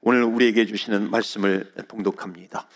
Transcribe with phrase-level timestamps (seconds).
[0.00, 2.68] 오늘 우리에게 주시는 말씀을 봉독합니다.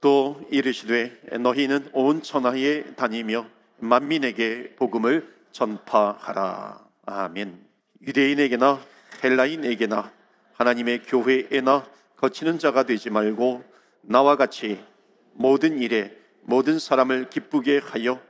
[0.00, 3.46] 또 이르시되 너희는 온 천하에 다니며
[3.78, 6.80] 만민에게 복음을 전파하라.
[7.04, 7.66] 아멘.
[8.06, 8.80] 유대인에게나
[9.22, 10.10] 헬라인에게나
[10.54, 11.86] 하나님의 교회에나
[12.16, 13.62] 거치는 자가 되지 말고
[14.00, 14.82] 나와 같이
[15.32, 18.20] 모든 일에 모든 사람을 기쁘게 하여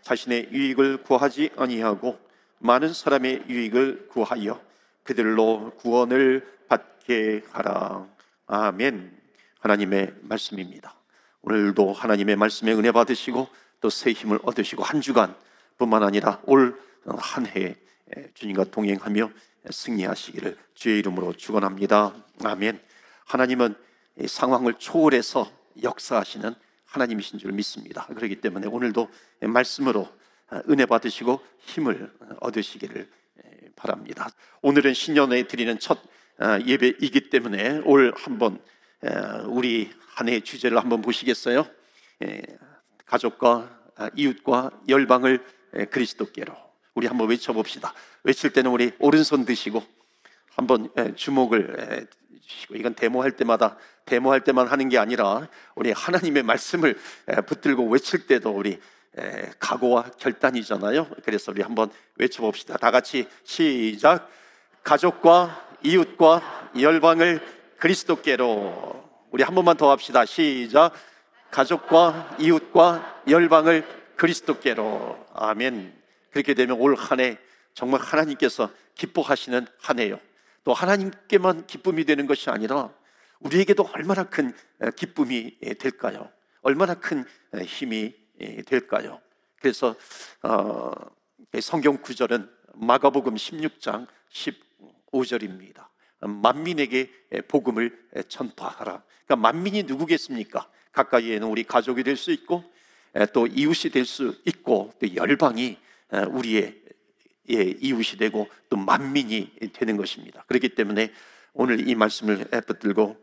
[0.00, 2.18] 자신의 유익을 구하지 아니하고
[2.58, 4.60] 많은 사람의 유익을 구하여
[5.04, 8.06] 그들로 구원을 받게 하라.
[8.46, 9.20] 아멘.
[9.60, 10.94] 하나님의 말씀입니다.
[11.42, 13.48] 오늘도 하나님의 말씀에 은혜 받으시고
[13.80, 15.34] 또 새 힘을 얻으시고 한 주간
[15.78, 17.74] 뿐만 아니라 올 한 해
[18.34, 19.30] 주님과 동행하며
[19.68, 22.14] 승리하시기를 주의 이름으로 축원합니다.
[22.44, 22.80] 아멘.
[23.24, 23.74] 하나님은
[24.24, 25.50] 상황을 초월해서
[25.82, 28.06] 역사하시는 하나님이신 줄 믿습니다.
[28.06, 29.08] 그렇기 때문에 오늘도
[29.40, 30.08] 말씀으로
[30.68, 33.10] 은혜 받으시고 힘을 얻으시기를
[33.76, 34.30] 바랍니다.
[34.60, 35.98] 오늘은 신년에 드리는 첫
[36.66, 38.58] 예배이기 때문에 올 한번
[39.46, 41.66] 우리 한해 주제를 한번 보시겠어요?
[43.06, 43.78] 가족과
[44.16, 45.44] 이웃과 열방을
[45.90, 46.54] 그리스도께로
[46.94, 47.94] 우리 한번 외쳐봅시다.
[48.24, 49.82] 외칠 때는 우리 오른손 드시고
[50.54, 52.06] 한번 주목을
[52.40, 56.98] 주시고 이건 데모할 때마다 데모할 때만 하는 게 아니라 우리 하나님의 말씀을
[57.46, 58.78] 붙들고 외칠 때도 우리
[59.58, 61.08] 각오와 결단이잖아요.
[61.24, 62.78] 그래서 우리 한번 외쳐봅시다.
[62.78, 64.28] 다 같이 시작.
[64.82, 67.40] 가족과 이웃과 열방을
[67.78, 70.24] 그리스도께로 우리 한 번만 더 합시다.
[70.24, 70.92] 시작.
[71.50, 73.84] 가족과 이웃과 열방을
[74.16, 75.94] 그리스도께로 아멘.
[76.30, 77.38] 그렇게 되면 올 한 해
[77.74, 80.18] 정말 하나님께서 기뻐하시는 한 해요.
[80.64, 82.90] 또 하나님께만 기쁨이 되는 것이 아니라
[83.40, 84.54] 우리에게도 얼마나 큰
[84.96, 86.30] 기쁨이 될까요?
[86.62, 87.24] 얼마나 큰
[87.64, 88.14] 힘이
[88.66, 89.20] 될까요?
[89.60, 89.94] 그래서
[90.42, 90.90] 어,
[91.60, 95.86] 성경 구절은 마가복음 16장 15절입니다.
[96.20, 97.10] 만민에게
[97.48, 97.98] 복음을
[98.28, 99.02] 전파하라.
[99.26, 100.68] 그러니까 만민이 누구겠습니까?
[100.92, 102.64] 가까이에는 우리 가족이 될 수 있고
[103.32, 105.78] 또 이웃이 될 수 있고 또 열방이
[106.30, 106.80] 우리의
[107.46, 110.44] 이웃이 되고 또 만민이 되는 것입니다.
[110.46, 111.12] 그렇기 때문에
[111.54, 113.16] 오늘 이 말씀을 붙들고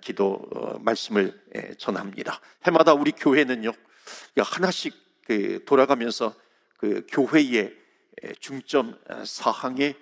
[0.00, 1.40] 기도 어, 말씀을
[1.78, 2.40] 전합니다.
[2.66, 3.72] 해마다 우리 교회는요
[4.36, 4.94] 하나씩
[5.24, 6.34] 그 돌아가면서
[6.76, 7.76] 그 교회의
[8.40, 9.94] 중점 사항에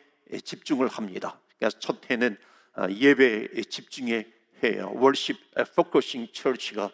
[0.45, 1.41] 집중을 합니다.
[1.59, 2.37] 그러니까 첫 해는
[2.77, 4.33] 어, 예배 집중의
[4.63, 4.93] 해요.
[4.95, 6.91] Worship Focusing Church가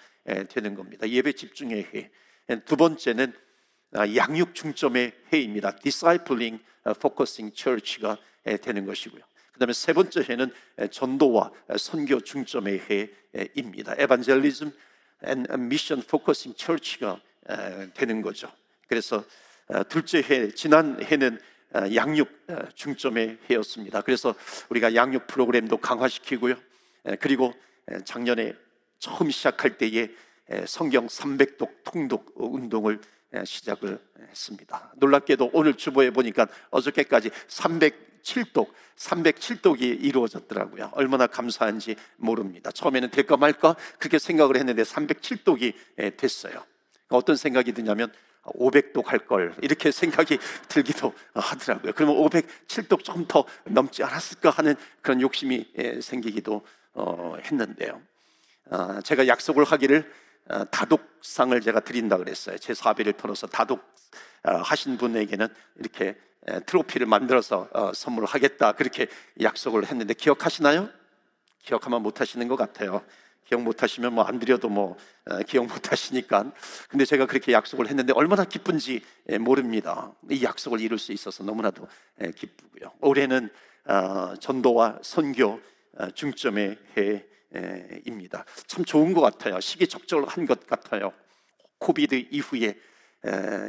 [0.49, 1.09] 되는 겁니다.
[1.09, 2.11] 예배 집중의 해.
[2.65, 3.33] 두 번째는
[3.93, 5.77] 아, 양육 중점의 해입니다.
[5.77, 8.19] Discipling Focusing Church가
[8.63, 9.23] 되는 것이고요.
[9.53, 10.53] 그 다음에 세 번째 해는
[10.91, 12.81] 전도와 선교 중점의
[13.37, 13.95] 해입니다.
[13.95, 14.73] Evangelism
[15.23, 17.21] Mission Focusing Church가
[17.95, 18.51] 되는 거죠.
[18.89, 19.25] 그래서
[19.67, 21.41] 어, 둘째 해 지난 해는
[21.75, 24.03] 어, 양육 중점의 해였습니다.
[24.03, 24.35] 그래서
[24.69, 26.55] 우리가 양육 프로그램도 강화시키고요.
[27.21, 27.53] 그리고
[28.05, 28.55] 작년에
[28.99, 30.09] 처음 시작할 때에
[30.67, 33.01] 성경 300독 통독 운동을
[33.45, 33.99] 시작을
[34.31, 34.93] 했습니다.
[34.97, 37.31] 놀랍게도 오늘 주보에 보니까 어저께까지
[38.25, 40.91] 307독, 307독이 이루어졌더라고요.
[40.95, 42.71] 얼마나 감사한지 모릅니다.
[42.71, 45.75] 처음에는 될까 말까 그렇게 생각을 했는데 307독이
[46.17, 46.65] 됐어요.
[47.09, 48.13] 어떤 생각이 드냐면
[48.45, 51.93] 500독 할 걸 이렇게 생각이 들기도 하더라고요.
[51.95, 55.67] 그러면 507독 좀 더 넘지 않았을까 하는 그런 욕심이
[56.03, 58.01] 생기기도 어, 했는데요.
[58.71, 60.11] 아, 제가 약속을 하기를
[60.51, 62.59] 어, 다독상을 제가 드린다 그랬어요.
[62.59, 63.81] 제 사비를 털어서 다독
[64.43, 65.49] 어, 하신 분에게는
[65.79, 66.17] 이렇게
[66.67, 69.07] 트로피를 만들어서 선물을 하겠다 그렇게
[69.41, 70.89] 약속을 했는데 기억하시나요?
[71.63, 73.05] 기억하면 못 하시는 것 같아요.
[73.47, 74.97] 기억 못 하시면 뭐 안 드려도 뭐
[75.47, 76.53] 기억 못 하시니까.
[76.89, 79.03] 근데 제가 그렇게 약속을 했는데 얼마나 기쁜지
[79.41, 80.13] 모릅니다.
[80.31, 81.87] 이 약속을 이룰 수 있어서 너무나도
[82.37, 82.93] 기쁘고요.
[83.01, 83.51] 올해는
[84.41, 85.61] 전도와 선교
[86.15, 87.25] 중점의 해
[88.07, 88.45] 입니다.
[88.67, 89.61] 참 좋은 것 같아요.
[89.61, 91.13] 시기 적절한 것 같아요.
[91.79, 92.79] 코비드 이후에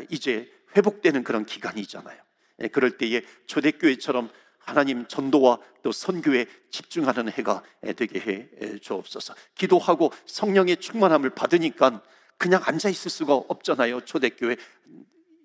[0.10, 2.25] 이제 회복되는 그런 기간이잖아요.
[2.72, 4.30] 그럴 때에 초대교회처럼
[4.60, 7.64] 하나님 전도와 또 선교에 집중하는 해가
[7.96, 9.36] 되게 해 주옵소서.
[9.54, 12.02] 기도하고 성령의 충만함을 받으니까
[12.38, 14.02] 그냥 앉아 있을 수가 없잖아요.
[14.02, 14.58] 초대교회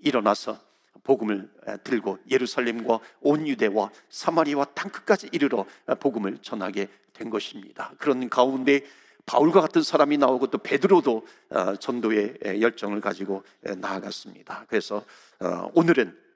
[0.00, 0.58] 일어나서
[1.02, 1.50] 복음을
[1.84, 5.66] 들고 예루살렘과 온 유대와 사마리와 땅 끝까지 이르러
[6.00, 7.92] 복음을 전하게 된 것입니다.
[7.98, 8.82] 그런 가운데
[9.26, 14.64] 바울과 같은 사람이 나오고 또 베드로도 어, 전도의 열정을 가지고 나아갔습니다.
[14.68, 15.04] 그래서
[15.40, 16.29] 어, 오늘은 어,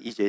[0.00, 0.28] 이제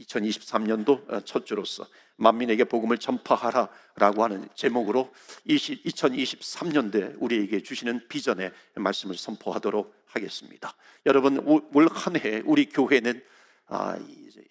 [0.00, 5.12] 2023년도 첫 주로서 만민에게 복음을 전파하라라고 하는 제목으로
[5.48, 10.74] 2023년대 우리에게 주시는 비전의 말씀을 선포하도록 하겠습니다.
[11.06, 13.22] 여러분 올 한 해 우리 교회는
[13.68, 13.98] 아,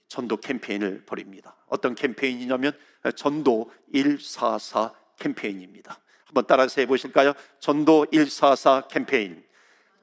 [0.07, 1.55] 전도 캠페인을 벌입니다.
[1.67, 2.73] 어떤 캠페인이냐면
[3.15, 5.99] 전도 144 캠페인입니다.
[6.25, 7.33] 한번 따라서 해보실까요?
[7.59, 9.43] 전도 144 캠페인.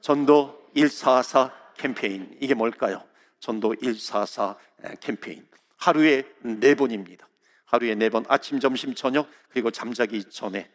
[0.01, 2.35] 전도 144 캠페인.
[2.41, 3.03] 이게 뭘까요?
[3.43, 4.55] 전도 144
[5.01, 5.45] 캠페인.
[5.75, 7.27] 하루에 네 번입니다.
[7.65, 10.71] 하루에 네 번 아침, 점심, 저녁 그리고 잠자기 전에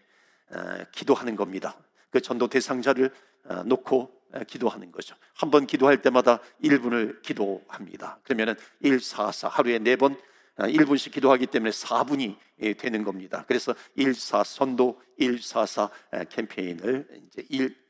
[0.92, 1.78] 기도하는 겁니다.
[2.10, 3.10] 그 전도 대상자를
[3.46, 4.12] 어, 놓고
[4.46, 5.16] 기도하는 거죠.
[5.34, 8.18] 한 번 기도할 때마다 1분을 기도합니다.
[8.22, 10.20] 그러면은 144 하루에 네번
[10.58, 13.44] 1분씩 어, 기도하기 때문에 4분이 예, 되는 겁니다.
[13.46, 15.90] 그래서 14 선도 144
[16.30, 17.42] 캠페인을 이제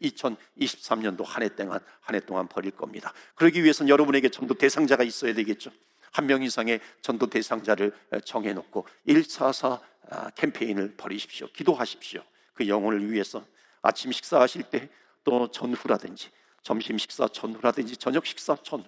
[0.02, 3.12] 2023년도 한 해 동안 한 해 동안 벌일 겁니다.
[3.34, 5.70] 그러기 위해서는 여러분에게 전도 대상자가 있어야 되겠죠.
[6.10, 7.92] 한 명 이상의 전도 대상자를
[8.24, 9.80] 정해 놓고 144
[10.10, 11.48] 아, 캠페인을 벌이십시오.
[11.52, 12.22] 기도하십시오.
[12.54, 13.44] 그 영혼을 위해서
[13.82, 14.88] 아침 식사하실 때
[15.24, 16.30] 또 전후라든지
[16.62, 18.86] 점심 식사 전후라든지 저녁 식사 전후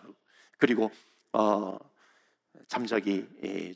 [0.56, 0.90] 그리고
[1.34, 1.76] 어,
[2.70, 3.26] 잠자기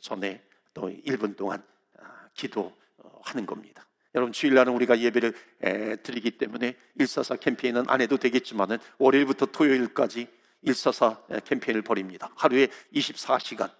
[0.00, 0.40] 전에
[0.72, 1.62] 또 1분 동안
[1.98, 3.84] 아, 기도하는 겁니다.
[4.14, 5.34] 여러분 주일날은 우리가 예배를
[6.04, 10.28] 드리기 때문에 144 캠페인은 안 해도 되겠지만은 월요일부터 토요일까지
[10.64, 12.30] 144 캠페인을 벌입니다.
[12.36, 13.72] 하루에 24시간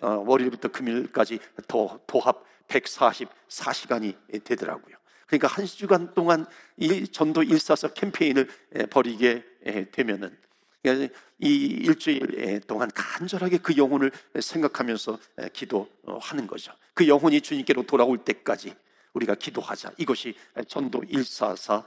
[0.00, 4.96] 어, 월요일부터 금요일까지 도, 도합 144시간이 되더라고요.
[5.26, 8.48] 그러니까 한 주간 동안 이 전도 144 캠페인을
[8.90, 9.44] 벌이게
[9.90, 10.38] 되면은
[10.84, 15.18] 이 일주일 동안 간절하게 그 영혼을 생각하면서
[15.52, 16.72] 기도하는 거죠.
[16.94, 18.74] 그 영혼이 주님께로 돌아올 때까지
[19.12, 19.92] 우리가 기도하자.
[19.98, 20.34] 이것이
[20.68, 21.84] 전도 144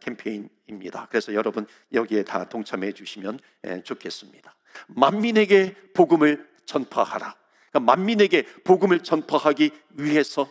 [0.00, 1.06] 캠페인입니다.
[1.10, 3.38] 그래서 여러분 여기에 다 동참해 주시면
[3.84, 4.54] 좋겠습니다.
[4.86, 7.34] 만민에게 복음을 전파하라.
[7.70, 10.50] 그러니까 만민에게 복음을 전파하기 위해서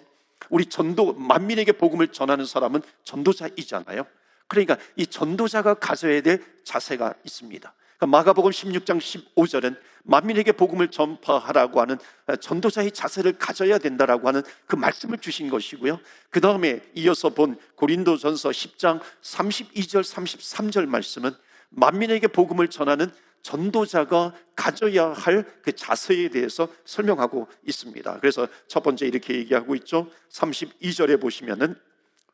[0.50, 4.06] 우리 전도 만민에게 복음을 전하는 사람은 전도자이잖아요.
[4.48, 7.74] 그러니까 이 전도자가 가져야 될 자세가 있습니다.
[7.98, 11.98] 그러니까 마가복음 16장 15절은 만민에게 복음을 전파하라고 하는
[12.40, 16.00] 전도자의 자세를 가져야 된다라고 하는 그 말씀을 주신 것이고요.
[16.30, 21.32] 그 다음에 이어서 본 고린도전서 10장 32절 33절 말씀은
[21.70, 23.12] 만민에게 복음을 전하는
[23.42, 28.20] 전도자가 가져야 할 그 자세에 대해서 설명하고 있습니다.
[28.20, 30.10] 그래서 첫 번째 이렇게 얘기하고 있죠.
[30.32, 31.76] 32절에 보시면은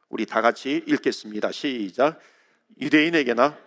[0.09, 1.51] 우리 다 같이 읽겠습니다.
[1.51, 2.19] 시작.
[2.79, 3.57] 유대인에게나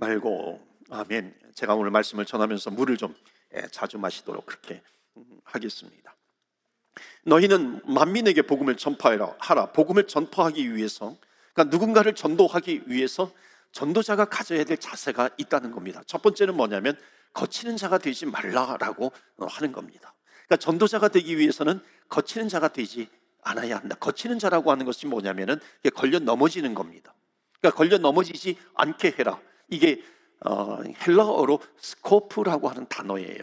[0.00, 1.34] 말고 아멘.
[1.54, 3.14] 제가 오늘 말씀을 전하면서 물을 좀
[3.54, 4.82] 예, 자주 마시도록 그렇게
[5.16, 6.16] 음, 하겠습니다.
[7.24, 9.36] 너희는 만민에게 복음을 전파하라.
[9.38, 9.72] 하라.
[9.72, 11.16] 복음을 전파하기 위해서
[11.52, 13.32] 그러니까 누군가를 전도하기 위해서
[13.72, 16.02] 전도자가 가져야 될 자세가 있다는 겁니다.
[16.06, 16.98] 첫 번째는 뭐냐면
[17.34, 20.14] 거치는 자가 되지 말라라고 하는 겁니다.
[20.46, 23.08] 그러니까 전도자가 되기 위해서는 거치는 자가 되지
[23.42, 23.96] 않아야 한다.
[24.00, 25.60] 거치는 자라고 하는 것이 뭐냐면은
[25.94, 27.14] 걸려 넘어지는 겁니다.
[27.60, 29.40] 그러니까 걸려 넘어지지 않게 해라.
[29.70, 30.02] 이게
[30.44, 33.38] 어, 헬라어로 스코프라고 하는 단어예요.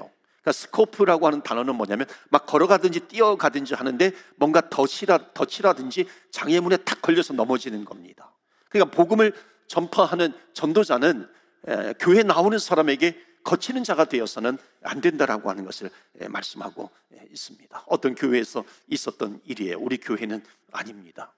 [0.48, 7.34] 그러니까 스코프라고 하는 단어는 뭐냐면 막 걸어가든지 뛰어가든지 하는데 뭔가 덫이라 덫이라든지 장애물에 탁 걸려서
[7.34, 8.34] 넘어지는 겁니다.
[8.70, 9.34] 그러니까 복음을
[9.68, 11.30] 전파하는 전도자는
[11.68, 15.90] 에, 교회 나오는 사람에게 거치는 자가 되어서는 안 된다라고 하는 것을
[16.20, 17.84] 에, 말씀하고 에, 있습니다.
[17.88, 19.78] 어떤 교회에서 있었던 일이에요.
[19.80, 21.34] 우리 교회는 아닙니다.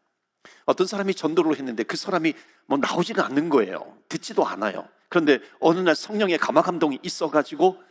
[0.65, 2.33] 어떤 사람이 전도를 했는데 그 사람이
[2.65, 3.97] 뭐 나오지는 않는 거예요.
[4.07, 4.87] 듣지도 않아요.
[5.09, 7.81] 그런데 어느 날 성령의 감화 감동이 있어가지고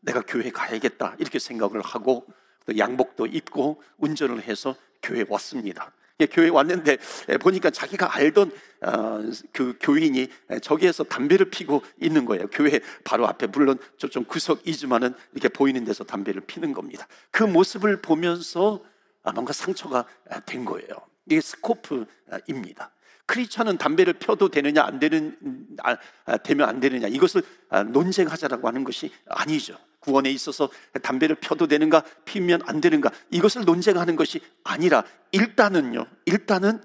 [0.00, 2.26] 내가 교회 가야겠다 이렇게 생각을 하고
[2.66, 5.92] 또 양복도 입고 운전을 해서 교회 왔습니다.
[6.30, 6.98] 교회 왔는데
[7.40, 8.52] 보니까 자기가 알던
[8.82, 9.20] 어,
[9.52, 10.28] 그 교인이
[10.62, 12.46] 저기에서 담배를 피고 있는 거예요.
[12.48, 17.08] 교회 바로 앞에 물론 저좀 구석이지만은 이렇게 보이는 데서 담배를 피는 겁니다.
[17.30, 18.82] 그 모습을 보면서
[19.24, 20.04] 아, 뭔가 상처가
[20.46, 20.88] 된 거예요.
[21.26, 22.90] 이게 스코프입니다.
[23.26, 25.36] 크리스천은 담배를 펴도 되느냐 안 되는
[25.82, 29.78] 아, 아, 되면 안 되느냐 이것을 아, 논쟁하자라고 하는 것이 아니죠.
[30.00, 30.68] 구원에 있어서
[31.02, 36.06] 담배를 펴도 되는가 피면 안 되는가 이것을 논쟁하는 것이 아니라 일단은요.
[36.26, 36.82] 일단은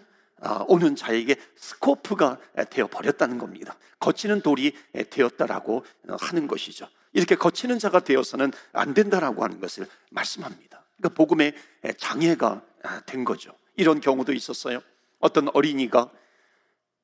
[0.67, 2.37] 오는 자에게 스코프가
[2.69, 3.75] 되어 버렸다는 겁니다.
[3.99, 4.73] 거치는 돌이
[5.09, 5.83] 되었다라고
[6.17, 6.87] 하는 것이죠.
[7.11, 10.85] 이렇게 거치는 자가 되어서는 안 된다라고 하는 것을 말씀합니다.
[10.95, 11.53] 그러니까 복음의
[11.97, 12.61] 장애가
[13.05, 13.51] 된 거죠.
[13.79, 14.81] 이런 경우도 있었어요.
[15.19, 16.11] 어떤 어린이가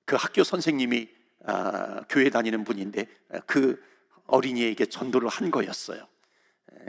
[0.04, 1.08] 그 학교 선생님이
[1.46, 3.08] 아, 교회 다니는 분인데
[3.46, 3.82] 그
[4.28, 6.06] 어린이에게 전도를 한 거였어요.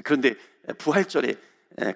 [0.03, 0.35] 그런데
[0.79, 1.37] 부활절에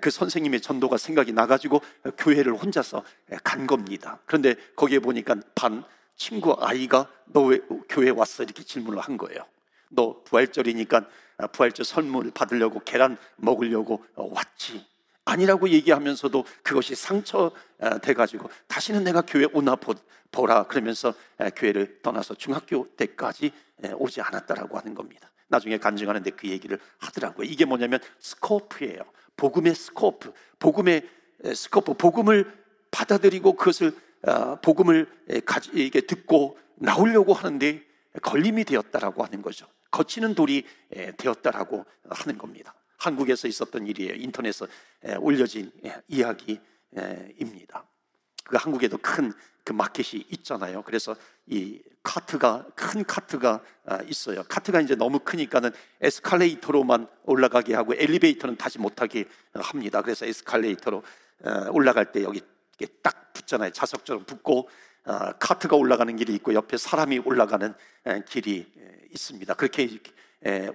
[0.01, 1.81] 그 선생님의 전도가 생각이 나가지고
[2.17, 3.03] 교회를 혼자서
[3.43, 4.21] 간 겁니다.
[4.25, 5.85] 그런데 거기에 보니까 반
[6.17, 8.45] 친구 아이가 너 왜 교회 왔어?
[8.45, 9.45] 이렇게 질문을 한 거예요.
[9.89, 11.09] 너 부활절이니까
[11.53, 14.87] 부활절 선물 받으려고 계란 먹으려고 왔지.
[15.25, 19.77] 아니라고 얘기하면서도 그것이 상처돼 가지고 다시는 내가 교회 오나
[20.33, 21.15] 보라 그러면서
[21.57, 23.53] 교회를 떠나서 중학교 때까지
[23.97, 25.31] 오지 않았다라고 하는 겁니다.
[25.49, 27.47] 나중에 간증하는데 그 얘기를 하더라고요.
[27.47, 29.01] 이게 뭐냐면 스코프예요.
[29.37, 31.09] 복음의 스코프, 복음의
[31.55, 32.53] 스코프, 복음을
[32.91, 35.09] 받아들이고 그것을 어, 복음을
[35.47, 37.83] 가지 이게 듣고 나오려고 하는데
[38.23, 39.67] 걸림이 되었다라고 하는 거죠.
[39.91, 40.65] 거치는 돌이
[41.17, 42.75] 되었다라고 하는 겁니다.
[43.01, 44.15] 한국에서 있었던 일이에요.
[44.15, 44.67] 인터넷에
[45.19, 45.73] 올려진
[46.09, 47.85] 이야기입니다.
[48.45, 49.33] 그 한국에도 큰
[49.65, 50.83] 그 마켓이 있잖아요.
[50.83, 51.15] 그래서
[51.47, 54.43] 이 카트가 큰 카트가 아, 있어요.
[54.49, 60.03] 카트가 이제 너무 크니까는 에스컬레이터로만 올라가게 하고 엘리베이터는 타지 못하게 합니다.
[60.03, 61.03] 그래서 에스컬레이터로
[61.45, 62.41] 어, 올라갈 때 여기
[63.03, 63.71] 딱 붙잖아요.
[63.71, 64.69] 자석처럼 붙고
[65.05, 67.75] 어, 카트가 올라가는 길이 있고 옆에 사람이 올라가는
[68.27, 68.67] 길이
[69.13, 69.55] 있습니다.
[69.55, 69.89] 그렇게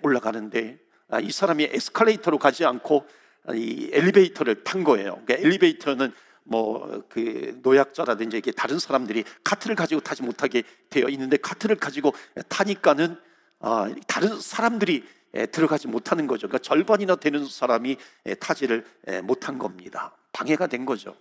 [0.03, 0.85] 올라가는데 아,
[1.21, 3.05] 이 사람이 에스컬레이터로 가지 않고
[3.53, 5.21] 이 엘리베이터를 탄 거예요.
[5.25, 6.11] 그러니까 엘리베이터는
[6.43, 12.13] 뭐 그 노약자라든지 이게 다른 사람들이 카트를 가지고 타지 못하게 되어 있는데 카트를 가지고
[12.49, 13.17] 타니까는
[13.59, 15.03] 아, 다른 사람들이
[15.51, 16.47] 들어가지 못하는 거죠.
[16.47, 17.97] 그러니까 절반이나 되는 사람이
[18.39, 18.85] 타지를
[19.23, 20.15] 못한 겁니다.
[20.31, 21.15] 방해가 된 거죠.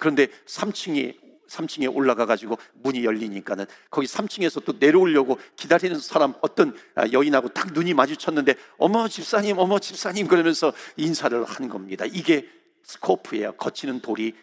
[0.00, 7.04] 그런데 3층이 3층에 올라가 가지고 문이 열리니까는 거기 3층에서 또 내려오려고 기다리는 사람 어떤 아,
[7.12, 12.04] 여인하고 딱 눈이 마주쳤는데 어머 집사님 어머 집사님 그러면서 인사를 한 겁니다.
[12.06, 12.48] 이게
[12.84, 13.52] 스코프예요.
[13.52, 14.34] 거치는 돌이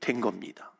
[0.00, 0.72] 된 겁니다.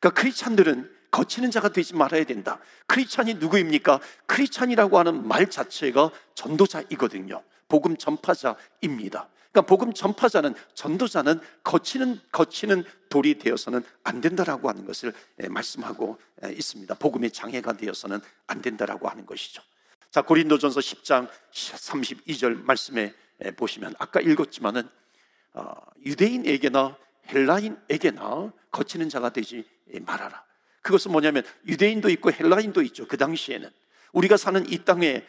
[0.00, 2.60] 그러니까 크리스찬들은 거치는 자가 되지 말아야 된다.
[2.86, 4.00] 크리스찬이 누구입니까?
[4.26, 7.42] 크리스찬이라고 하는 말 자체가 전도자이거든요.
[7.68, 9.28] 복음 전파자입니다.
[9.52, 15.12] 그러니까 복음 전파자는 전도자는 거치는 거치는 돌이 되어서는 안 된다라고 하는 것을
[15.48, 16.18] 말씀하고
[16.50, 16.94] 있습니다.
[16.96, 19.62] 복음의 장애가 되어서는 안 된다라고 하는 것이죠.
[20.10, 23.14] 자, 고린도전서 10장 32절 말씀에
[23.56, 24.88] 보시면 아까 읽었지만은
[25.54, 25.74] 어,
[26.04, 26.96] 유대인에게나
[27.28, 29.64] 헬라인에게나 거치는 자가 되지
[30.02, 30.44] 말아라.
[30.82, 33.06] 그것은 뭐냐면 유대인도 있고 헬라인도 있죠.
[33.06, 33.68] 그 당시에는
[34.12, 35.26] 우리가 사는 이 땅에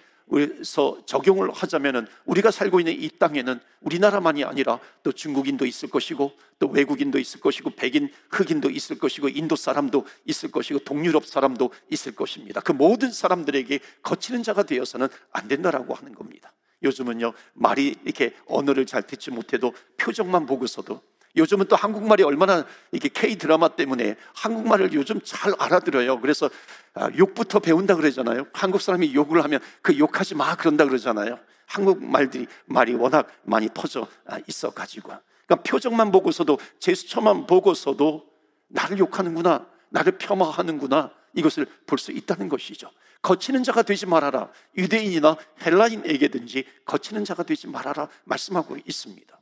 [0.63, 6.67] 서 적용을 하자면은 우리가 살고 있는 이 땅에는 우리나라만이 아니라 또 중국인도 있을 것이고 또
[6.67, 12.61] 외국인도 있을 것이고 백인 흑인도 있을 것이고 인도 사람도 있을 것이고 동유럽 사람도 있을 것입니다.
[12.61, 16.53] 그 모든 사람들에게 거치는 자가 되어서는 안 된다라고 하는 겁니다.
[16.83, 21.01] 요즘은요 말이 이렇게 언어를 잘 듣지 못해도 표정만 보고서도
[21.35, 26.19] 요즘은 또 한국말이 얼마나 이게 K 드라마 때문에 한국말을 요즘 잘 알아들어요.
[26.21, 26.49] 그래서
[26.88, 28.47] 아, 욕부터 배운다 그러잖아요.
[28.53, 31.39] 한국 사람이 욕을 하면 그 욕하지 마 그런다 그러잖아요.
[31.65, 35.13] 한국 말들이 말이 워낙 많이 퍼져 아, 있어 가지고.
[35.45, 38.25] 그러니까 표정만 보고서도 제스처만 보고서도
[38.69, 42.89] 나를 욕하는구나, 나를 폄하하는구나 이것을 볼 수 있다는 것이죠.
[43.21, 44.49] 거치는 자가 되지 말아라.
[44.77, 49.39] 유대인이나 헬라인에게든지 거치는 자가 되지 말아라 말씀하고 있습니다.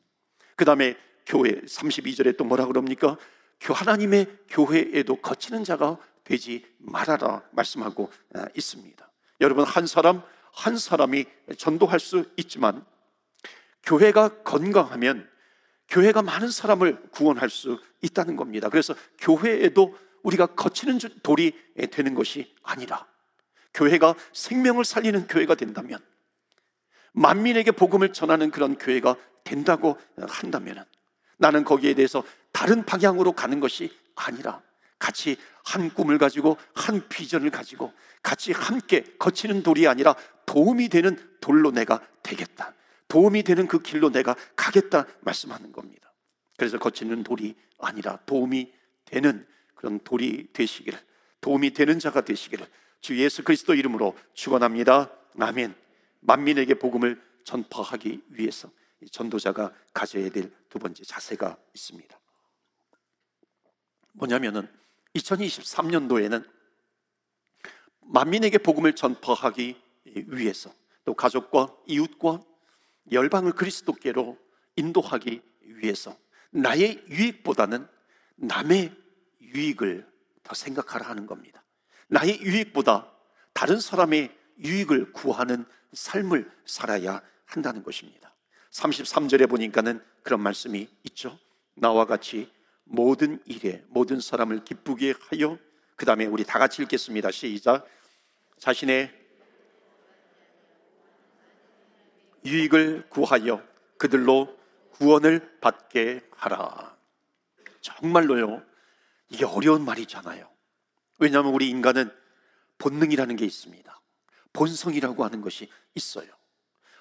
[0.56, 3.18] 그 다음에 교회 32절에 또 뭐라 그럽니까?
[3.62, 5.98] 하나님의 교회에도 거치는 자가
[6.28, 9.10] 되지 말아라 말씀하고 아, 있습니다.
[9.40, 11.26] 여러분 한 사람 한 사람이
[11.58, 12.84] 전도할 수 있지만
[13.84, 15.30] 교회가 건강하면
[15.88, 18.68] 교회가 많은 사람을 구원할 수 있다는 겁니다.
[18.68, 21.54] 그래서 교회에도 우리가 거치는 돌이
[21.92, 23.08] 되는 것이 아니라
[23.74, 26.00] 교회가 생명을 살리는 교회가 된다면
[27.14, 29.16] 만민에게 복음을 전하는 그런 교회가
[29.46, 30.84] 된다고 한다면
[31.38, 34.62] 나는 거기에 대해서 다른 방향으로 가는 것이 아니라
[35.00, 41.72] 같이 한 꿈을 가지고 한 비전을 가지고 같이 함께 거치는 돌이 아니라 도움이 되는 돌로
[41.72, 42.74] 내가 되겠다.
[43.08, 46.14] 도움이 되는 그 길로 내가 가겠다 말씀하는 겁니다.
[46.58, 48.74] 그래서 거치는 돌이 아니라 도움이
[49.06, 51.00] 되는 그런 돌이 되시기를
[51.42, 52.66] 도움이 되는 자가 되시기를
[53.00, 55.12] 주 예수 그리스도 이름으로 축원합니다.
[55.40, 55.76] 아멘.
[56.22, 58.70] 만민에게 복음을 전파하기 위해서
[59.12, 62.20] 전도자가 가져야 될 두 번째 자세가 있습니다.
[64.14, 64.72] 뭐냐면은
[65.18, 66.48] 2023년도에는
[68.02, 69.76] 만민에게 복음을 전파하기
[70.28, 70.72] 위해서
[71.06, 72.42] 또 가족과 이웃과
[73.12, 74.38] 열방을 그리스도께로
[74.76, 76.18] 인도하기 위해서
[76.52, 77.88] 나의 유익보다는
[78.36, 78.96] 남의
[79.42, 80.08] 유익을
[80.44, 81.64] 더 생각하라 하는 겁니다.
[82.08, 83.12] 나의 유익보다
[83.54, 88.34] 다른 사람의 유익을 구하는 삶을 살아야 한다는 것입니다.
[88.72, 91.38] 33절에 보니까는 그런 말씀이 있죠.
[91.74, 92.52] 나와 같이
[92.90, 95.58] 모든 일에 모든 사람을 기쁘게 하여
[95.96, 97.32] 그 다음에 우리 다 같이 읽겠습니다.
[97.32, 97.88] 시작.
[98.60, 99.12] 자신의
[102.46, 103.64] 유익을 구하여
[103.98, 104.58] 그들로
[104.92, 106.96] 구원을 받게 하라.
[107.82, 108.64] 정말로요.
[109.30, 110.50] 이게 어려운 말이잖아요.
[111.20, 112.12] 왜냐하면 우리 인간은
[112.78, 114.02] 본능이라는 게 있습니다.
[114.54, 116.30] 본성이라고 하는 것이 있어요.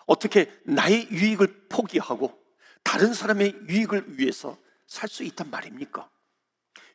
[0.07, 2.38] 어떻게 나의 유익을 포기하고
[2.83, 6.09] 다른 사람의 유익을 위해서 살 수 있단 말입니까?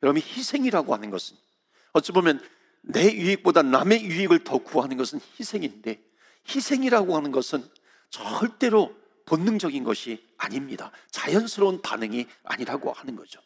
[0.03, 1.37] 여러분, 희생이라고 하는 것은
[1.93, 2.41] 어찌 보면
[2.81, 6.01] 내 유익보다 남의 유익을 더 구하는 것은 희생인데
[6.47, 7.63] 희생이라고 하는 것은
[8.09, 8.95] 절대로
[9.25, 10.91] 본능적인 것이 아닙니다.
[11.11, 13.39] 자연스러운 반응이 아니라고 하는 거죠.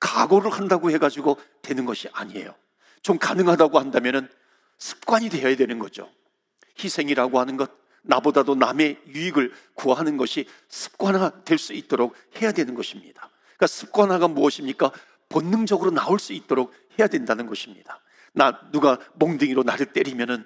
[0.00, 2.54] 각오를 한다고 해가지고 되는 것이 아니에요.
[3.02, 4.28] 좀 가능하다고 한다면
[4.78, 6.10] 습관이 되어야 되는 거죠.
[6.82, 7.70] 희생이라고 하는 것,
[8.02, 13.30] 나보다도 남의 유익을 구하는 것이 습관화 될 수 있도록 해야 되는 것입니다.
[13.62, 14.90] 그러니까 습관화가 무엇입니까?
[15.28, 18.00] 본능적으로 나올 수 있도록 해야 된다는 것입니다.
[18.32, 20.44] 나 누가 몽둥이로 나를 때리면은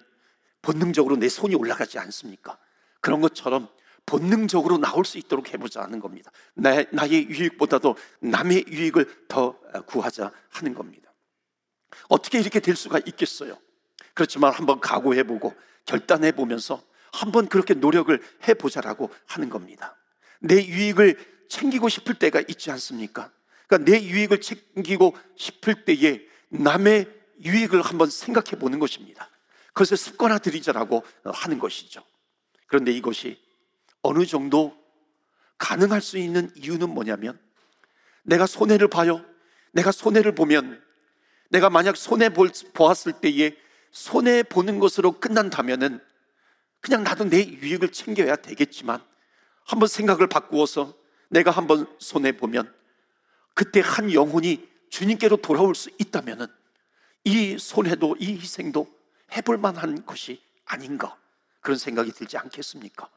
[0.61, 2.59] 본능적으로 내 손이 올라가지 않습니까?
[3.01, 3.69] 그런 것처럼
[4.05, 6.31] 본능적으로 나올 수 있도록 해보자 하는 겁니다.
[6.55, 11.13] 나, 나의 유익보다도 남의 유익을 더 구하자 하는 겁니다.
[12.09, 13.59] 어떻게 이렇게 될 수가 있겠어요?
[14.13, 15.55] 그렇지만 한번 각오해보고
[15.87, 16.83] 결단해보면서
[17.13, 19.97] 한번 그렇게 노력을 해보자라고 하는 겁니다.
[20.41, 23.31] 내 유익을 챙기고 싶을 때가 있지 않습니까?
[23.67, 27.07] 그러니까 내 유익을 챙기고 싶을 때에 남의
[27.45, 29.29] 유익을 한번 생각해 보는 것입니다.
[29.69, 32.03] 그것을 습관화 들이자라고 하는 것이죠.
[32.67, 33.41] 그런데 이것이
[34.03, 34.77] 어느 정도
[35.59, 37.39] 가능할 수 있는 이유는 뭐냐면
[38.23, 39.25] 내가 손해를 봐요.
[39.73, 40.83] 내가 손해를 보면
[41.51, 43.57] 내가 만약 손해 보았을 때에
[43.91, 46.01] 손해 보는 것으로 끝난다면은
[46.81, 49.03] 그냥 나도 내 유익을 챙겨야 되겠지만
[49.65, 50.95] 한번 생각을 바꾸어서
[51.29, 52.73] 내가 한번 손해 보면
[53.55, 56.47] 그때 한 영혼이 주님께로 돌아올 수 있다면은
[57.25, 58.87] 이 손해도 이 희생도
[59.37, 61.17] 해볼 만한 것이 아닌가
[61.61, 63.09] 그런 생각이 들지 않겠습니까?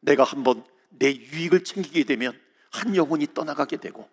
[0.00, 2.38] 내가 한번 내 유익을 챙기게 되면
[2.70, 4.08] 한 영혼이 떠나가게 되고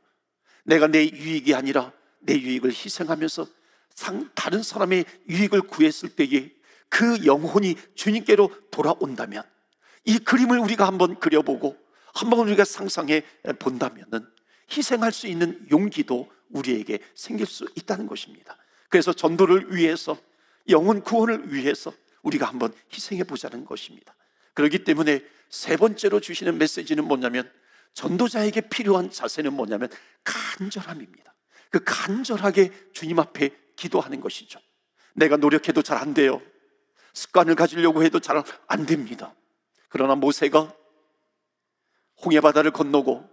[0.63, 3.47] 내가 내 유익이 아니라 내 유익을 희생하면서
[3.95, 6.51] 상, 다른 사람의 유익을 구했을 때에
[6.89, 9.43] 그 영혼이 주님께로 돌아온다면
[10.05, 11.77] 이 그림을 우리가 한번 그려보고
[12.13, 13.23] 한번 우리가 상상해
[13.59, 14.25] 본다면은
[14.71, 18.57] 희생할 수 있는 용기도 우리에게 생길 수 있다는 것입니다.
[18.89, 20.17] 그래서 전도를 위해서
[20.69, 24.15] 영혼 구원을 위해서 우리가 한번 희생해 보자는 것입니다.
[24.53, 27.49] 그렇기 때문에 세 번째로 주시는 메시지는 뭐냐면
[27.93, 29.89] 전도자에게 필요한 자세는 뭐냐면
[30.23, 31.33] 간절함입니다.
[31.69, 34.59] 그 간절하게 주님 앞에 기도하는 것이죠.
[35.13, 36.41] 내가 노력해도 잘 안 돼요.
[37.13, 39.33] 습관을 가지려고 해도 잘 안 됩니다.
[39.89, 40.73] 그러나 모세가
[42.23, 43.27] 홍해 바다를 건너고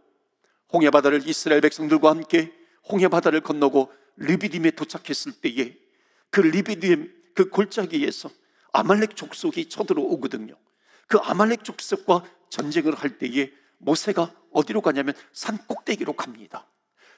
[0.73, 2.53] 홍해 바다를 이스라엘 백성들과 함께
[2.91, 5.77] 홍해 바다를 건너고 리비딤에 도착했을 때에
[6.31, 8.31] 그 리비딤 그 골짜기에서
[8.73, 10.55] 아말렉 족속이 쳐들어오거든요.
[11.07, 16.67] 그 아말렉 족속과 전쟁을 할 때에 모세가 어디로 가냐면 산 꼭대기로 갑니다.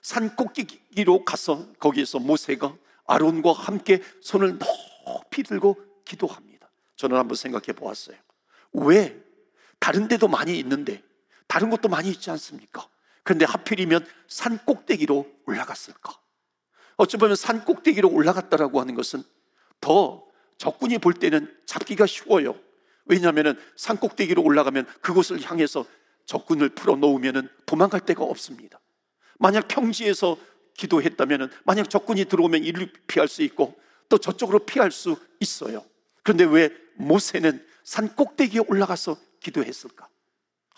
[0.03, 6.71] 산 꼭대기로 가서 거기에서 모세가 아론과 함께 손을 높이 들고 기도합니다.
[6.97, 8.17] 저는 한번 생각해 보았어요.
[8.73, 9.21] 왜
[9.79, 11.03] 다른 데도 많이 있는데
[11.51, 12.87] 다른 것도 많이 있지 않습니까?
[13.25, 16.17] 그런데 하필이면 산 꼭대기로 올라갔을까?
[16.97, 19.25] 어찌 보면 산 꼭대기로 올라갔다라고 하는 것은
[19.81, 20.25] 더
[20.59, 22.55] 적군이 볼 때는 잡기가 쉬워요.
[23.05, 25.87] 왜냐하면 산 꼭대기로 올라가면 그곳을 향해서
[26.25, 28.79] 적군을 풀어 놓으면 도망갈 데가 없습니다.
[29.41, 30.37] 만약 평지에서
[30.75, 33.75] 기도했다면 만약 적군이 들어오면 이를 피할 수 있고
[34.09, 35.85] 또 저쪽으로 피할 수 있어요.
[36.23, 40.09] 그런데 왜 모세는 산 꼭대기에 올라가서 기도했을까?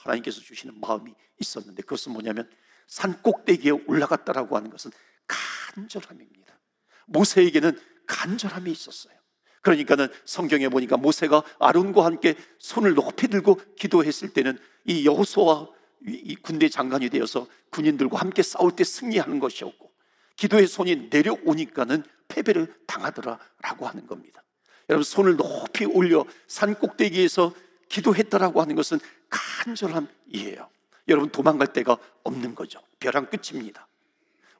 [0.02, 2.48] 하나님께서 주시는 마음이 있었는데 그것은 뭐냐면
[2.86, 4.90] 산 꼭대기에 올라갔다라고 하는 것은
[5.26, 6.58] 간절함입니다.
[7.06, 9.14] 모세에게는 간절함이 있었어요.
[9.62, 15.68] 그러니까는 성경에 보니까 모세가 아론과 함께 손을 높이 들고 기도했을 때는 이 여호수아와
[16.06, 19.92] 이 군대 장관이 되어서 군인들과 함께 싸울 때 승리하는 것이었고
[20.36, 24.42] 기도의 손이 내려오니까는 패배를 당하더라라고 하는 겁니다.
[24.88, 27.54] 여러분 손을 높이 올려 산 꼭대기에서
[27.88, 28.98] 기도했다라고 하는 것은
[29.32, 30.68] 간절함이에요.
[31.08, 32.80] 여러분 도망갈 데가 없는 거죠.
[33.00, 33.88] 벼랑 끝입니다.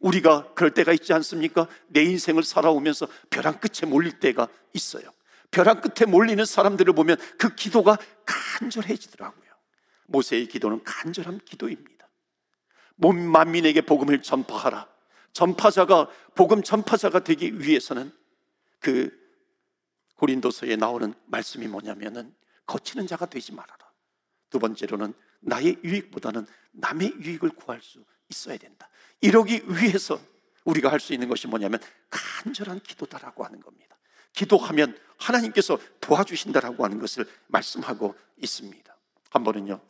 [0.01, 1.69] 우리가 그럴 때가 있지 않습니까?
[1.87, 5.05] 내 인생을 살아오면서 벼랑 끝에 몰릴 때가 있어요.
[5.53, 9.53] 벼랑 끝에 몰리는 사람들을 보면 그 기도가 간절해지더라고요.
[10.07, 12.09] 모세의 기도는 간절한 기도입니다.
[12.97, 14.89] 몸 만민에게 복음을 전파하라.
[15.33, 18.13] 전파자가 복음 전파자가 되기 위해서는
[18.81, 19.17] 그
[20.17, 22.35] 고린도서에 나오는 말씀이 뭐냐면은
[22.67, 23.82] 거치는 자가 되지 말아라.
[24.53, 28.87] 두 번째로는 나의 유익보다는 남의 유익을 구할 수 있어야 된다.
[29.23, 30.21] 이러기 위해서
[30.65, 33.97] 우리가 할 수 있는 것이 뭐냐면 간절한 기도다라고 하는 겁니다.
[34.35, 38.97] 기도하면 하나님께서 도와주신다라고 하는 것을 말씀하고 있습니다.
[39.31, 39.81] 한 번은요,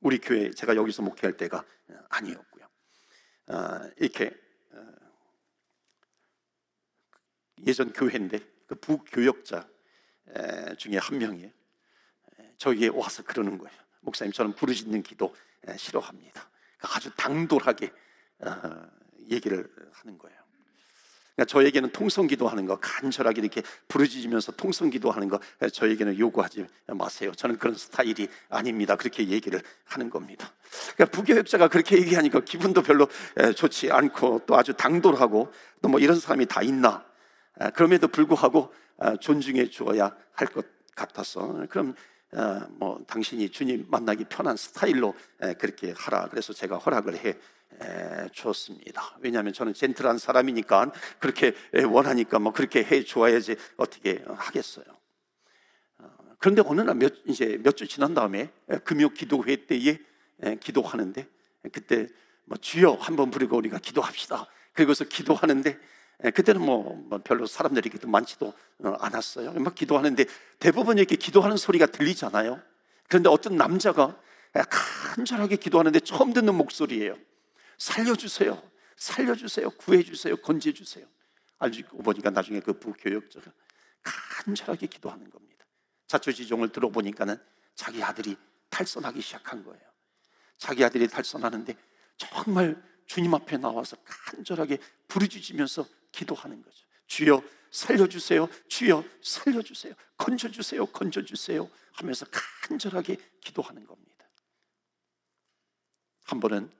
[0.00, 1.64] 우리 교회 제가 여기서 목회할 때가
[2.08, 2.66] 아니었고요.
[3.46, 4.32] 아, 이렇게
[4.72, 4.86] 어,
[7.66, 9.68] 예전 교회인데 그 부교역자
[10.78, 11.50] 중에 한 명이
[12.64, 13.76] 저에게 와서 그러는 거예요.
[14.00, 15.34] 목사님 저는 부르짖는 기도
[15.76, 16.48] 싫어합니다.
[16.94, 17.92] 아주 당돌하게
[18.40, 18.86] 어,
[19.30, 20.34] 얘기를 하는 거예요.
[21.34, 25.40] 그러니까 저에게는 통성기도 하는 거 간절하게 이렇게 부르짖으면서 통성기도 하는 거
[25.72, 27.32] 저에게는 요구하지 마세요.
[27.36, 28.96] 저는 그런 스타일이 아닙니다.
[28.96, 30.50] 그렇게 얘기를 하는 겁니다.
[30.94, 33.08] 그러니까 부교육자가 그렇게 얘기하니까 기분도 별로
[33.56, 37.04] 좋지 않고 또 아주 당돌하고 또 뭐 이런 사람이 다 있나?
[37.74, 38.72] 그럼에도 불구하고
[39.20, 41.94] 존중해 주어야 할 것 같아서 그럼
[42.78, 45.14] 뭐 당신이 주님 만나기 편한 스타일로
[45.58, 46.28] 그렇게 하라.
[46.30, 47.36] 그래서 제가 허락을 해
[48.32, 49.16] 줬습니다.
[49.20, 51.54] 왜냐하면 저는 젠틀한 사람이니까 그렇게
[51.90, 54.84] 원하니까 뭐 그렇게 해 줘야지 어떻게 하겠어요.
[55.98, 58.50] 어, 그런데 어느 날 몇 이제 몇 주 지난 다음에
[58.84, 59.98] 금요 기도회 때에
[60.60, 61.26] 기도하는데
[61.72, 62.08] 그때
[62.44, 64.46] 뭐 주여 한번 부르고 우리가 기도합시다.
[64.72, 65.78] 그리고서 기도하는데
[66.30, 69.52] 그때는 뭐, 뭐 별로 사람들이 많지도 어, 않았어요.
[69.54, 70.24] 막 기도하는데
[70.58, 72.60] 대부분 이렇게 기도하는 소리가 들리잖아요.
[73.08, 74.18] 그런데 어떤 남자가
[74.52, 77.16] 간절하게 기도하는데 처음 듣는 목소리예요.
[77.78, 78.62] 살려주세요.
[78.96, 79.70] 살려주세요.
[79.70, 80.36] 구해주세요.
[80.36, 81.06] 건져주세요.
[81.58, 83.52] 알고 보니까 나중에 그 부교역자가
[84.02, 85.64] 간절하게 기도하는 겁니다.
[86.06, 87.36] 자초지종을 들어보니까는
[87.74, 88.36] 자기 아들이
[88.70, 89.82] 탈선하기 시작한 거예요.
[90.58, 91.76] 자기 아들이 탈선하는데
[92.16, 96.86] 정말 주님 앞에 나와서 간절하게 부르짖으면서 기도하는 거죠.
[97.06, 98.48] 주여 살려주세요.
[98.68, 99.94] 주여 살려주세요.
[100.16, 100.86] 건져주세요.
[100.86, 101.68] 건져주세요.
[101.92, 102.26] 하면서
[102.62, 104.28] 간절하게 기도하는 겁니다.
[106.24, 106.70] 한 번은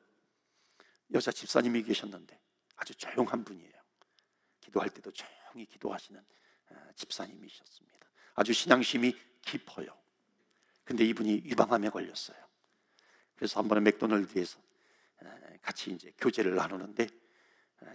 [1.13, 2.41] 여자 집사님이 계셨는데
[2.77, 3.73] 아주 조용한 분이에요.
[4.61, 6.21] 기도할 때도 조용히 기도하시는
[6.71, 8.09] 어, 집사님이셨습니다.
[8.35, 9.87] 아주 신앙심이 깊어요.
[10.85, 12.37] 근데 이분이 유방암에 걸렸어요.
[13.37, 14.59] 그래서 한 번에 맥도날드에서
[15.23, 17.24] 어, 같이 이제 교제를 나누는데 어,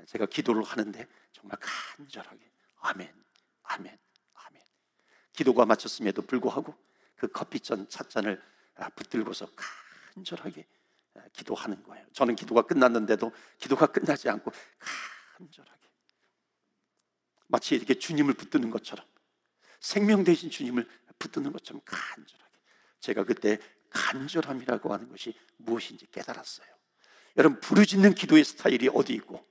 [0.07, 3.13] 제가 기도를 하는데 정말 간절하게 아멘,
[3.63, 3.97] 아멘,
[4.33, 4.61] 아멘.
[5.33, 6.75] 기도가 마쳤음에도 불구하고
[7.15, 8.41] 그 커피잔 찻잔을
[8.95, 9.47] 붙들고서
[10.15, 10.65] 간절하게
[11.33, 12.05] 기도하는 거예요.
[12.13, 14.51] 저는 기도가 끝났는데도 기도가 끝나지 않고
[15.35, 15.79] 간절하게
[17.47, 19.05] 마치 이렇게 주님을 붙드는 것처럼
[19.79, 22.57] 생명 대신 주님을 붙드는 것처럼 간절하게
[22.99, 23.57] 제가 그때
[23.89, 26.67] 간절함이라고 하는 것이 무엇인지 깨달았어요.
[27.37, 29.48] 여러분 부르짖는 기도의 스타일이 어디 있고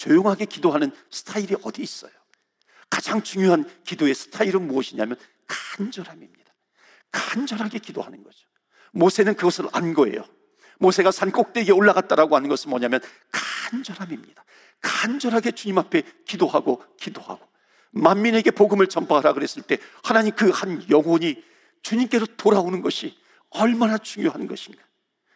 [0.00, 2.10] 조용하게 기도하는 스타일이 어디 있어요?
[2.88, 6.54] 가장 중요한 기도의 스타일은 무엇이냐면 간절함입니다.
[7.12, 8.38] 간절하게 기도하는 거죠.
[8.92, 10.24] 모세는 그것을 안 거예요.
[10.78, 14.42] 모세가 산 꼭대기에 올라갔다라고 하는 것은 뭐냐면 간절함입니다.
[14.80, 17.46] 간절하게 주님 앞에 기도하고 기도하고
[17.90, 21.44] 만민에게 복음을 전파하라 그랬을 때 하나님 그 한 영혼이
[21.82, 23.18] 주님께로 돌아오는 것이
[23.50, 24.82] 얼마나 중요한 것인가.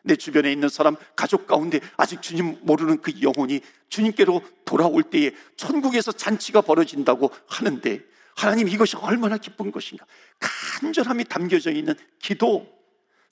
[0.04, 6.12] 내 주변에 있는 사람, 가족 가운데 아직 주님 모르는 그 영혼이 주님께로 돌아올 때에 천국에서
[6.12, 8.00] 잔치가 벌어진다고 하는데
[8.36, 10.06] 하나님 이것이 얼마나 기쁜 것인가.
[10.80, 12.72] 간절함이 담겨져 있는 기도.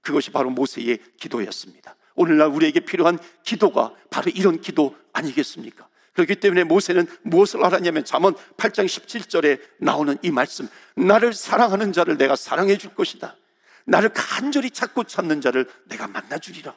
[0.01, 1.95] 그것이 바로 모세의 기도였습니다.
[2.15, 5.89] 오늘날 우리에게 필요한 기도가 바로 이런 기도 아니겠습니까?
[6.15, 12.37] 그렇기 때문에 모세는 무엇을 알았냐면 잠언 8장 17절에 나오는 이 말씀 나를 사랑하는 자를 내가
[12.37, 13.37] 사랑해 줄 것이다
[13.87, 16.75] 나를 간절히 찾고 찾는 자를 내가 만나 주리라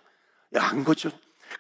[0.56, 1.12] 안 거죠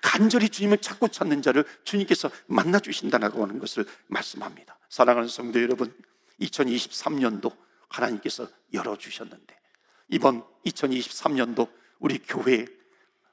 [0.01, 5.93] 간절히 주님을 찾고 찾는 자를 주님께서 만나 주신다라고 하는 것을 말씀합니다 사랑하는 성도 여러분
[6.41, 7.55] 2023년도
[7.89, 9.55] 하나님께서 열어주셨는데
[10.09, 12.65] 이번 2023년도 우리 교회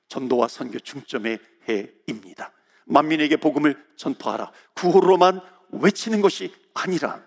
[0.08, 2.52] 전도와 선교 중점의 해입니다.
[2.84, 4.52] 만민에게 복음을 전파하라.
[4.74, 7.22] 구호로만 외치는 것이 아니라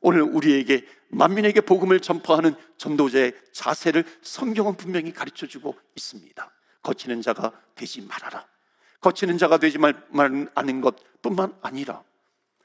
[0.00, 6.50] 오늘 우리에게 만민에게 복음을 전파하는 전도자의 자세를 성경은 분명히 가르쳐 주고 있습니다.
[6.82, 8.46] 거치는 자가 되지 말아라.
[9.00, 12.02] 거치는 자가 되지 말아는 것뿐만 아니라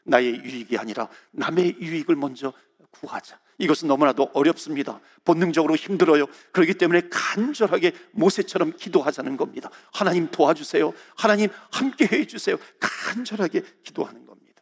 [0.04, 2.54] 나의 유익이 아니라 남의 유익을 먼저
[2.92, 3.40] 구하자.
[3.58, 5.00] 이것은 너무나도 어렵습니다.
[5.24, 6.26] 본능적으로 힘들어요.
[6.52, 9.70] 그렇기 때문에 간절하게 모세처럼 기도하자는 겁니다.
[9.94, 10.94] 하나님 도와주세요.
[11.16, 12.58] 하나님 함께 해주세요.
[12.80, 14.62] 간절하게 기도하는 겁니다.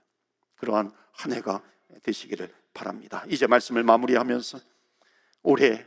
[0.55, 1.62] 그러한 한 해가
[2.03, 3.23] 되시기를 바랍니다.
[3.29, 4.59] 이제 말씀을 마무리하면서
[5.43, 5.86] 올해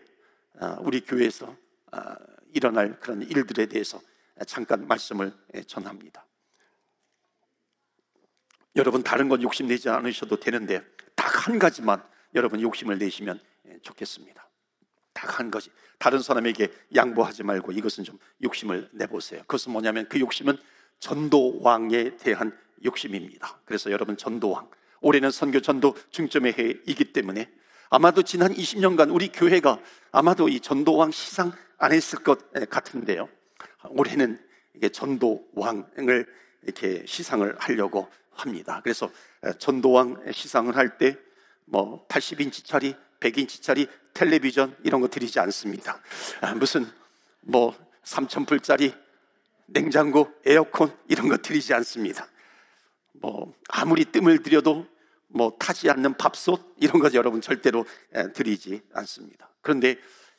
[0.58, 1.56] 아, 우리 교회에서
[1.92, 2.16] 아,
[2.52, 4.00] 일어날 그런 일들에 대해서
[4.46, 5.32] 잠깐 말씀을
[5.66, 6.26] 전합니다.
[8.76, 10.82] 여러분 다른 건 욕심 내지 않으셔도 되는데
[11.14, 12.02] 딱 한 가지만
[12.34, 14.48] 여러분 욕심을 내시면 예, 좋겠습니다.
[15.12, 15.70] 딱 한 가지.
[15.98, 19.40] 다른 사람에게 양보하지 말고 이것은 좀 욕심을 내보세요.
[19.42, 20.58] 그것은 뭐냐면 그 욕심은
[20.98, 23.60] 전도왕에 대한 욕심입니다.
[23.64, 24.68] 그래서 여러분 전도왕.
[25.06, 27.48] 올해는 선교 전도 중점의 해이기 때문에
[27.90, 29.78] 아마도 지난 20년간 우리 교회가
[30.10, 32.40] 아마도 이 전도왕 시상 안 했을 것
[32.70, 33.28] 같은데요.
[33.90, 34.38] 올해는
[34.74, 36.26] 이게 전도왕을
[36.62, 38.80] 이렇게 시상을 하려고 합니다.
[38.82, 39.10] 그래서
[39.58, 41.26] 전도왕 시상을 할 때
[41.66, 46.00] 뭐 80인치짜리, 100인치짜리 텔레비전 이런 거 드리지 않습니다.
[46.40, 46.86] 아, 무슨
[47.40, 48.94] 뭐 3,000불짜리
[49.66, 52.28] 냉장고, 에어컨 이런 거 드리지 않습니다.
[53.12, 54.86] 뭐 아무리 뜸을 들여도
[55.28, 57.84] 뭐 타지 않는 밥솥 이런 거 여러분 절대로
[58.34, 59.50] 드리지 않습니다.
[59.60, 59.96] 그런데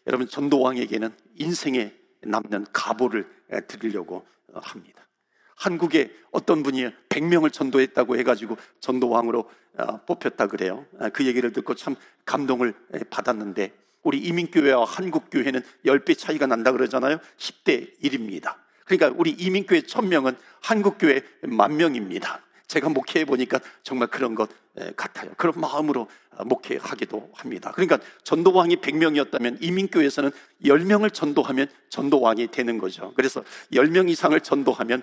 [0.08, 3.28] 여러분 전도왕에게는 인생에 남는 가보를
[3.68, 5.08] 드리려고 어, 합니다.
[5.56, 10.86] 한국에 어떤 분이 100명을 전도했다고 해가지고 전도왕으로 어, 뽑혔다 그래요.
[11.00, 11.96] 아, 그 얘기를 듣고 참
[12.26, 12.74] 감동을
[13.10, 13.74] 받았는데
[14.04, 17.20] 우리 이민교회와 한국교회는 10배 차이가 난다 그러잖아요.
[17.38, 18.56] 10대 1입니다.
[18.86, 22.42] 그러니까 우리 이민교회 1000명은 한국교회 만 명입니다.
[22.68, 24.50] 제가 목회해 보니까 정말 그런 것
[24.96, 25.32] 같아요.
[25.38, 27.72] 그런 마음으로 아, 목회하기도 합니다.
[27.74, 30.32] 그러니까 전도왕이 100명이었다면 이민교에서는
[30.64, 33.14] 10명을 전도하면 전도왕이 되는 거죠.
[33.16, 35.02] 그래서 10명 이상을 전도하면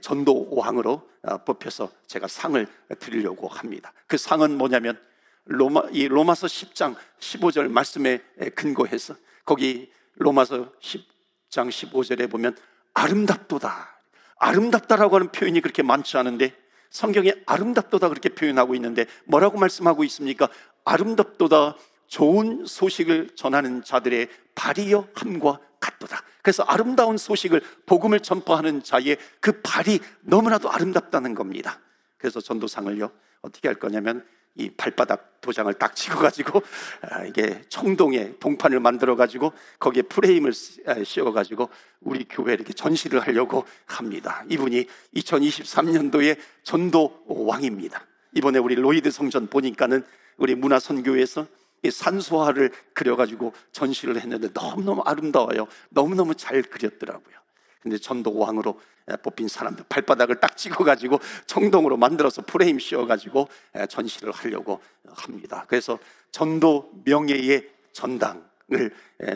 [0.00, 2.66] 전도왕으로 아, 뽑혀서 제가 상을
[2.98, 3.92] 드리려고 합니다.
[4.06, 4.98] 그 상은 뭐냐면
[5.44, 8.20] 로마, 이 로마서 10장 15절 말씀에
[8.54, 9.14] 근거해서
[9.44, 12.56] 거기 로마서 10장 15절에 보면
[12.94, 13.94] 아름답도다.
[14.36, 16.63] 아름답다라고 하는 표현이 그렇게 많지 않은데
[16.94, 20.48] 성경에 아름답도다 그렇게 표현하고 있는데 뭐라고 말씀하고 있습니까?
[20.84, 21.76] 아름답도다
[22.06, 26.22] 좋은 소식을 전하는 자들의 발이여 함과 같도다.
[26.40, 31.80] 그래서 아름다운 소식을 복음을 전파하는 자의 그 발이 너무나도 아름답다는 겁니다.
[32.16, 33.10] 그래서 전도상을요
[33.42, 34.24] 어떻게 할 거냐면
[34.56, 36.62] 이 발바닥 도장을 딱 찍어가지고
[37.02, 40.52] 아, 이게 청동에 동판을 만들어 가지고 거기에 프레임을
[40.86, 41.68] 아, 씌워 가지고
[42.00, 44.44] 우리 교회 이렇게 전시를 하려고 합니다.
[44.48, 44.86] 이분이
[45.16, 48.06] 2023년도에 전도 왕입니다.
[48.34, 50.04] 이번에 우리 로이드 성전 보니까는
[50.36, 51.46] 우리 문화 선교에서
[51.88, 55.66] 산소화를 그려 가지고 전시를 했는데 너무너무 아름다워요.
[55.90, 57.43] 너무너무 잘 그렸더라고요.
[57.84, 58.80] 근데 전도 왕으로
[59.22, 63.46] 뽑힌 사람들 발바닥을 딱 찍어가지고 청동으로 만들어서 프레임 씌워가지고
[63.90, 65.66] 전시를 하려고 합니다.
[65.68, 65.98] 그래서
[66.30, 68.90] 전도 명예의 전당을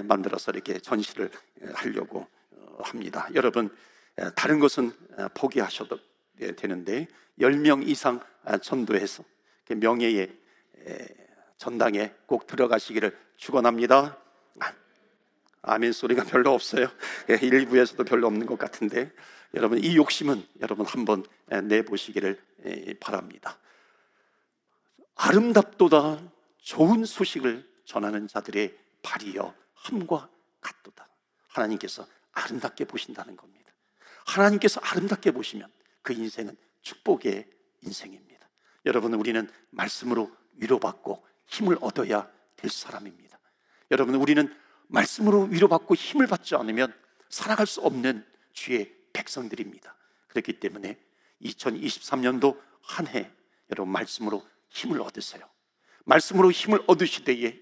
[0.05, 1.31] 만들어서 이렇게 전시를
[1.75, 3.29] 하려고 어, 합니다.
[3.35, 3.69] 여러분
[4.35, 4.93] 다른 것은
[5.35, 5.99] 포기하셔도
[6.57, 7.07] 되는데
[7.39, 8.21] 10명 이상
[8.63, 9.23] 전도해서
[9.69, 10.35] 명예의
[11.59, 14.17] 전당에 꼭 들어가시기를 축원합니다.
[15.69, 16.89] 아멘 소리가 별로 없어요.
[17.31, 19.13] 예, 일부에서도 별로 없는 것 같은데
[19.55, 22.41] 여러분 이 욕심은 여러분 한번 내보시기를
[23.01, 23.59] 바랍니다.
[25.15, 26.21] 아름답도다
[26.59, 30.29] 좋은 소식을 전하는 자들의 발이여 함과
[30.61, 31.09] 같도다.
[31.49, 33.73] 하나님께서 아름답게 보신다는 겁니다.
[34.27, 35.71] 하나님께서 아름답게 보시면
[36.03, 37.49] 그 인생은 축복의
[37.83, 38.49] 인생입니다.
[38.87, 43.39] 여러분 우리는 말씀으로 위로받고 힘을 얻어야 될 사람입니다.
[43.91, 44.55] 여러분 우리는
[44.89, 46.93] 말씀으로 위로받고 힘을 받지 않으면
[47.29, 49.95] 살아갈 수 없는 주의 백성들입니다.
[50.29, 50.99] 그렇기 때문에
[51.43, 53.31] 2023년도 한 해
[53.71, 55.49] 여러분 말씀으로 힘을 얻으세요.
[56.05, 57.61] 말씀으로 힘을 얻으시되에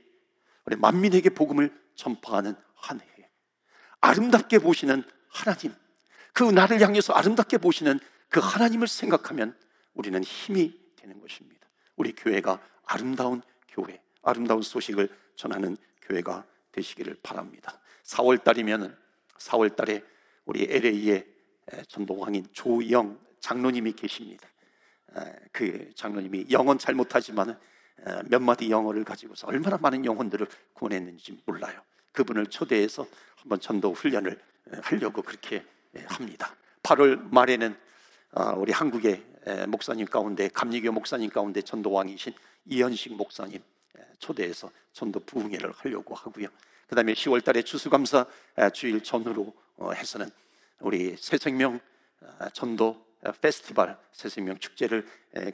[0.65, 3.17] 우리 만민에게 복음을 전파하는 한 해.
[4.01, 5.75] 아름답게 보시는 하나님,
[6.33, 9.57] 그 나를 향해서 아름답게 보시는 그 하나님을 생각하면
[9.95, 11.67] 우리는 힘이 되는 것입니다.
[11.97, 17.81] 우리 교회가 아름다운 교회, 아름다운 소식을 전하는 교회가 되시기를 바랍니다.
[18.05, 18.97] 4월 달이면
[19.39, 20.03] 4월 달에
[20.45, 21.25] 우리 LA에
[21.89, 24.49] 전동왕인 조영 장로님이 계십니다.
[25.53, 27.59] 그 장로님이 영어는 잘 못하지만
[28.27, 31.81] 몇 마디 영어를 가지고서 얼마나 많은 영혼들을 구원했는지 몰라요.
[32.13, 34.41] 그분을 초대해서 한번 전도 훈련을
[34.83, 35.65] 하려고 그렇게
[36.07, 36.55] 합니다.
[36.83, 37.77] 8월 말에는
[38.33, 39.25] 아, 우리 한국의
[39.69, 42.35] 목사님 가운데 감리교 목사님 가운데 전도왕이신
[42.67, 43.63] 이현식 목사님
[44.19, 46.49] 초대해서 전도 부흥회를 하려고 하고요.
[46.89, 48.27] 그다음에 10월 달에 추수감사
[48.73, 50.31] 주일 전후로 어, 해서는
[50.81, 51.81] 우리 새생명
[52.53, 53.05] 전도
[53.41, 55.07] 페스티벌 새생명 축제를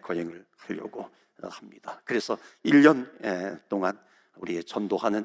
[0.03, 1.03] 거행을 하려고
[1.43, 2.01] 어, 합니다.
[2.05, 3.99] 그래서 1년 동안
[4.37, 5.25] 우리 전도하는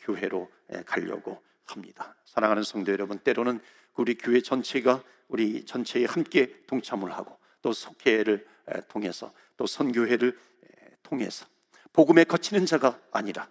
[0.00, 0.50] 교회로
[0.86, 2.14] 가려고 합니다.
[2.24, 3.60] 사랑하는 성도 여러분, 때로는
[3.96, 8.46] 우리 교회 전체가 우리 전체에 함께 동참을 하고 또 속회를
[8.88, 10.38] 통해서 또 선교회를
[11.02, 11.46] 통해서
[11.94, 13.48] 복음에 거치는 자가 아니라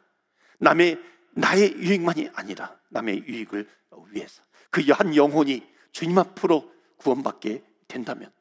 [0.59, 0.99] 남의
[1.31, 3.67] 나의 유익만이 아니라 남의 유익을
[4.11, 8.31] 위해서 그 한 영혼이 주님 앞으로 구원받게 된다면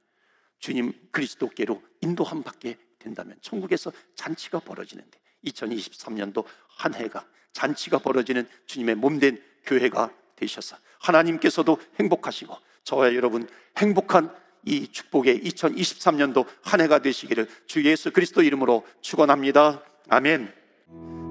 [0.59, 9.43] 주님 그리스도께로 인도함 받게 된다면 천국에서 잔치가 벌어지는데 2023년도 한 해가 잔치가 벌어지는 주님의 몸된
[9.65, 14.35] 교회가 되셔서 하나님께서도 행복하시고 저와 여러분 행복한
[14.65, 19.85] 이 축복의 2023년도 한 해가 되시기를 주 예수 그리스도 이름으로 축원합니다.
[20.09, 20.49] 아멘.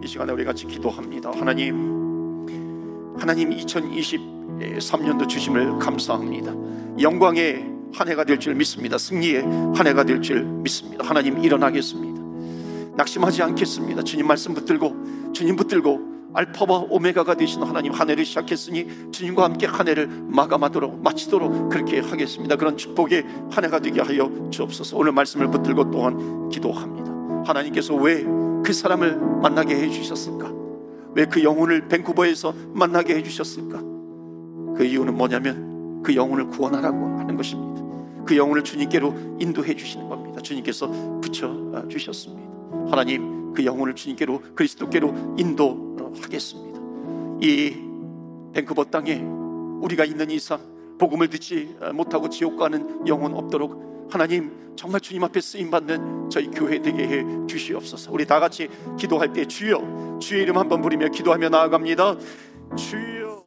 [0.04, 1.32] 이 시간에 우리 같이 기도합니다.
[1.32, 2.46] 하나님,
[3.20, 6.54] 하나님 2023년도 주심을 감사합니다.
[7.00, 8.98] 영광의 한 해가 될 줄 믿습니다.
[8.98, 11.06] 승리의 한 해가 될 줄 믿습니다.
[11.06, 12.22] 하나님 일어나겠습니다.
[12.96, 14.04] 낙심하지 않겠습니다.
[14.04, 19.88] 주님 말씀 붙들고 주님 붙들고 알파와 오메가가 되신 하나님 한 해를 시작했으니 주님과 함께 한
[19.88, 22.56] 해를 마감하도록 마치도록 그렇게 하겠습니다.
[22.56, 24.98] 그런 축복의 한 해가 되게 하여 주옵소서.
[24.98, 27.12] 오늘 말씀을 붙들고 또한 기도합니다.
[27.46, 28.26] 하나님께서 왜
[28.64, 30.52] 그 사람을 만나게 해주셨을까?
[31.14, 33.80] 왜 그 영혼을 밴쿠버에서 만나게 해주셨을까?
[34.78, 37.82] 그 이유는 뭐냐면 그 영혼을 구원하라고 하는 것입니다.
[38.26, 40.42] 그 영혼을 주님께로 인도해 주시는 겁니다.
[40.42, 42.50] 주님께서 붙여 주셨습니다.
[42.90, 46.80] 하나님 그 영혼을 주님께로 그리스도께로 인도하겠습니다.
[47.42, 47.76] 이
[48.54, 49.16] 밴쿠버 땅에
[49.82, 50.60] 우리가 있는 이상
[50.98, 56.82] 복음을 듣지 못하고 지옥 가는 영혼 없도록 하나님 정말 주님 앞에 쓰임 받는 저희 교회
[56.82, 58.12] 되게 해 주시옵소서.
[58.12, 58.70] 우리 다 같이
[59.00, 62.18] 기도할 때 주여 주의 이름 한번 부리며 기도하며 나아갑니다.
[62.76, 63.21] 주여